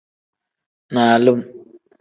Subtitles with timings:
[0.93, 1.39] Nalim.